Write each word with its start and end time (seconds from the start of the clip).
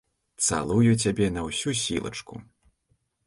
Цалую 0.45 0.93
цябе 1.03 1.27
на 1.35 1.43
ўсю 1.49 1.75
сілачку. 1.83 2.35